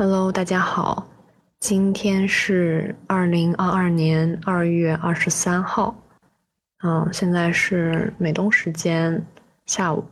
[0.00, 1.08] Hello，大家好，
[1.58, 5.92] 今天是二零二二年二月二十三号，
[6.84, 9.26] 嗯，现在是美东时间
[9.66, 10.04] 下午，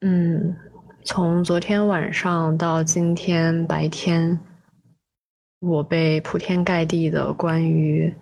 [0.00, 0.56] 嗯，
[1.04, 4.38] 从昨天晚上到今天白天，
[5.58, 8.14] 我被铺天盖地的关于，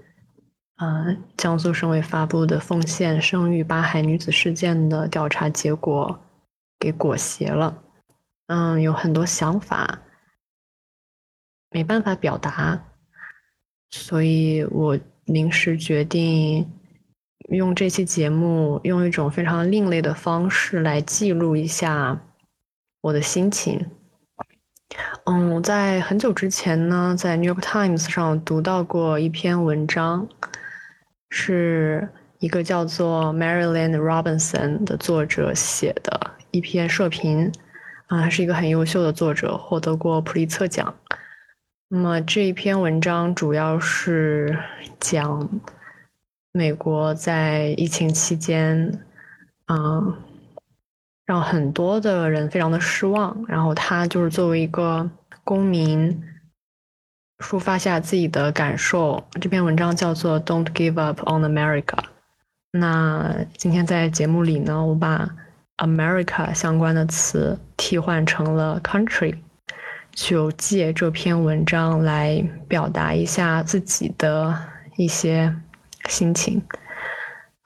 [0.79, 6.19] 呃，江苏省委发布的奉献生育八孩女子事件的调查结果
[6.79, 7.77] 给裹挟了。
[8.53, 10.01] 嗯，有很多想法
[11.71, 12.83] 没办法表达，
[13.91, 16.69] 所以我临时决定
[17.51, 22.21] 用这期节目，用一种非常另类的方式来记录一下
[23.03, 23.89] 我的心情。
[25.27, 30.27] 嗯，在很久之前呢，在《New York Times》上读到过一篇文章，
[31.29, 32.09] 是
[32.41, 37.53] 一个叫做 Marilyn Robinson 的作者写的一篇社评。
[38.11, 40.93] 啊，是一个很优秀的作者，获得过普利策奖。
[41.87, 44.59] 那么这一篇文章主要是
[44.99, 45.49] 讲
[46.51, 49.01] 美国在疫情期间，
[49.69, 50.13] 嗯，
[51.25, 53.45] 让很多的人非常的失望。
[53.47, 55.09] 然后他就是作为一个
[55.45, 56.21] 公民，
[57.39, 59.23] 抒发下自己的感受。
[59.41, 61.85] 这篇文章叫做《Don't Give Up on America》。
[62.73, 65.31] 那今天在节目里呢，我把。
[65.81, 69.35] America 相关的词替换成了 country，
[70.13, 74.57] 就借这篇文章来表达一下自己的
[74.97, 75.55] 一些
[76.09, 76.63] 心情。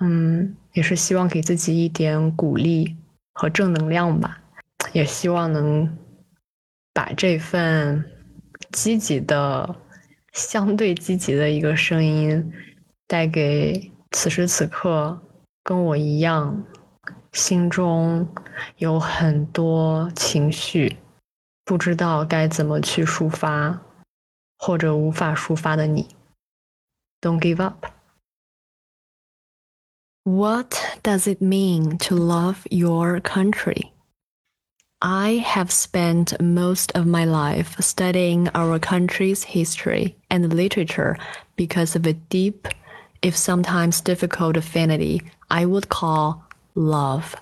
[0.01, 2.97] 嗯，也是希望给自己一点鼓励
[3.33, 4.39] 和正能量吧，
[4.93, 5.99] 也希望能
[6.93, 8.05] 把这份
[8.71, 9.75] 积极的、
[10.33, 12.53] 相对积极的一个声音
[13.09, 15.21] 带给此时此刻
[15.65, 16.65] 跟我一样。
[17.34, 18.28] 心中
[18.78, 20.98] 有很多情绪，
[21.66, 23.80] 不知道该怎么去抒发，
[24.58, 26.08] 或者无法抒发的你，
[27.22, 27.86] Don't give up.
[30.24, 33.92] What does it mean to love your country?
[35.00, 41.18] I have spent most of my life studying our country's history and literature
[41.56, 42.68] because of a deep,
[43.22, 46.43] if sometimes difficult affinity I would call
[46.75, 47.37] love.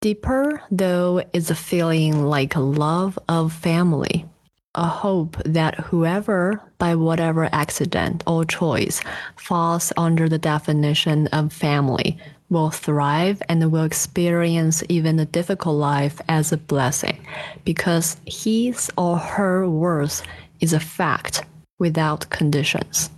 [0.00, 4.26] Deeper, though, is a feeling like love of family,
[4.74, 9.00] a hope that whoever, by whatever accident or choice,
[9.36, 12.18] falls under the definition of family
[12.50, 17.18] will thrive and will experience even a difficult life as a blessing
[17.64, 20.22] because his or her worth
[20.60, 21.42] is a fact
[21.78, 23.10] without conditions.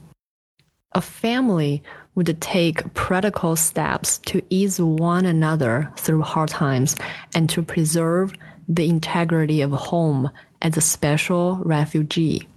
[0.96, 1.82] A family
[2.14, 6.96] would take practical steps to ease one another through hard times
[7.34, 8.32] and to preserve
[8.66, 10.30] the integrity of home
[10.62, 12.48] as a special refugee.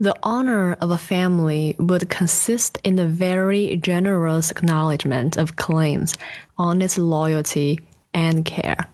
[0.00, 6.16] The honor of a family would consist in a very generous acknowledgement of claims
[6.56, 7.78] on its loyalty
[8.12, 8.88] and care.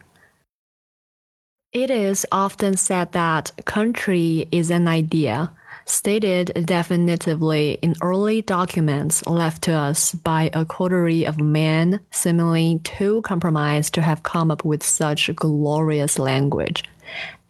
[1.72, 5.50] It is often said that country is an idea
[5.86, 13.22] stated definitively in early documents left to us by a coterie of men seemingly too
[13.22, 16.84] compromised to have come up with such glorious language,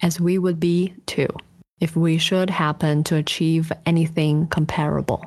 [0.03, 1.29] as we would be too,
[1.81, 5.25] if we should happen to achieve anything comparable.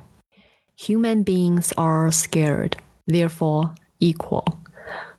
[0.76, 4.46] Human beings are scared, therefore equal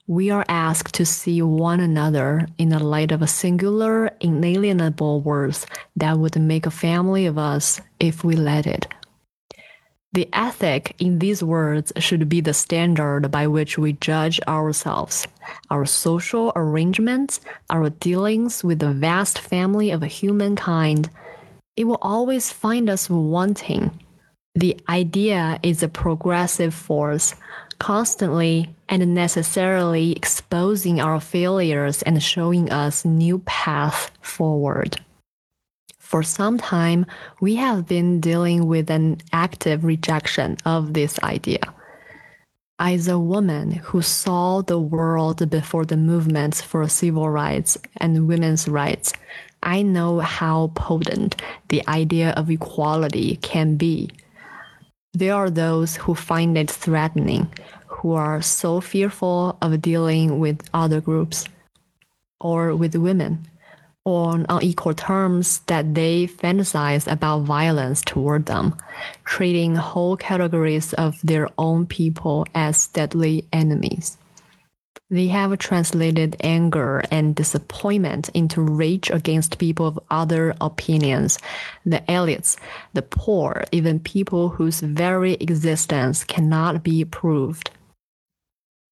[0.08, 5.66] we are asked to see one another in the light of a singular, inalienable worth
[5.96, 8.86] that would make a family of us if we let it.
[10.14, 15.28] The ethic in these words should be the standard by which we judge ourselves,
[15.68, 21.10] our social arrangements, our dealings with the vast family of humankind.
[21.76, 23.90] It will always find us wanting.
[24.54, 27.34] The idea is a progressive force
[27.78, 35.00] constantly and necessarily exposing our failures and showing us new paths forward.
[35.98, 37.04] For some time,
[37.40, 41.60] we have been dealing with an active rejection of this idea.
[42.78, 48.68] As a woman who saw the world before the movements for civil rights and women's
[48.68, 49.12] rights,
[49.62, 54.10] I know how potent the idea of equality can be
[55.18, 57.50] there are those who find it threatening,
[57.86, 61.44] who are so fearful of dealing with other groups
[62.40, 63.46] or with women
[64.04, 68.74] on unequal terms that they fantasize about violence toward them,
[69.24, 74.16] treating whole categories of their own people as deadly enemies.
[75.10, 81.38] They have translated anger and disappointment into rage against people of other opinions,
[81.86, 82.58] the elites,
[82.92, 87.70] the poor, even people whose very existence cannot be proved.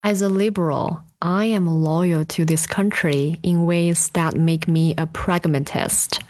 [0.03, 5.07] As a liberal, I am loyal to this country in ways that make me a
[5.07, 6.21] pragmatist.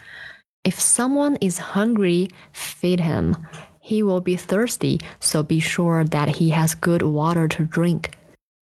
[0.65, 3.37] If someone is hungry, feed him.
[3.79, 8.16] He will be thirsty, so be sure that he has good water to drink.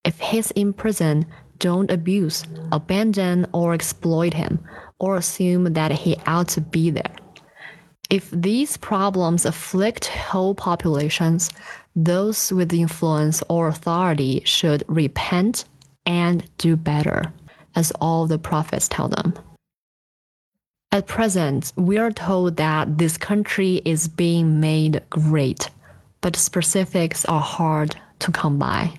[0.06, 1.25] If he's in prison,
[1.60, 4.63] don't abuse, abandon, or exploit him,
[5.00, 7.16] or assume that he ought to be there.
[8.10, 11.50] If these problems afflict whole populations,
[11.96, 15.66] those with influence or authority should repent
[16.06, 17.34] and do better,
[17.75, 19.34] as all the prophets tell them.
[20.92, 25.69] At present, we are told that this country is being made great,
[26.22, 28.94] but specifics are hard to come by.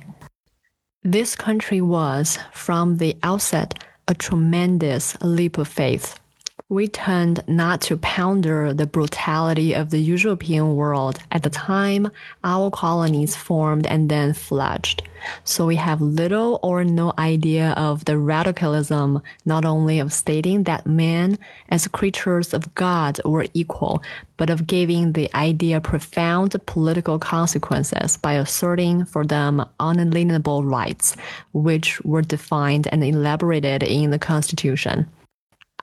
[1.06, 6.18] This country was, from the outset, a tremendous leap of faith
[6.68, 12.10] we tend not to ponder the brutality of the European world at the time
[12.42, 15.04] our colonies formed and then fledged.
[15.44, 20.86] So we have little or no idea of the radicalism not only of stating that
[20.86, 24.02] men as creatures of God were equal,
[24.36, 31.16] but of giving the idea profound political consequences by asserting for them unalienable rights,
[31.52, 35.08] which were defined and elaborated in the Constitution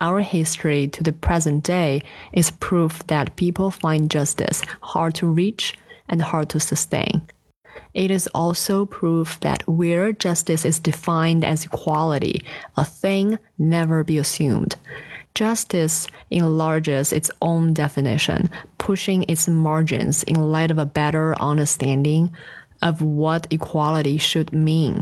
[0.01, 5.75] our history to the present day is proof that people find justice hard to reach
[6.09, 7.21] and hard to sustain.
[7.93, 12.43] It is also proof that where justice is defined as equality,
[12.75, 14.75] a thing never be assumed.
[15.35, 22.31] Justice enlarges its own definition, pushing its margins in light of a better understanding
[22.81, 25.01] of what equality should mean.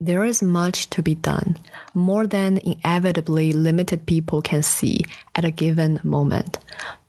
[0.00, 1.58] There is much to be done,
[1.92, 5.00] more than inevitably limited people can see
[5.34, 6.58] at a given moment.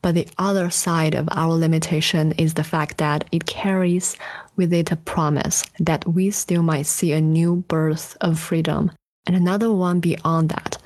[0.01, 4.17] But the other side of our limitation is the fact that it carries
[4.55, 8.91] with it a promise that we still might see a new birth of freedom
[9.27, 10.79] and another one beyond that.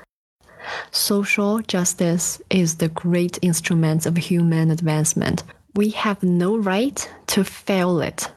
[0.90, 5.42] Social justice is the great instrument of human advancement.
[5.74, 8.30] We have no right to fail it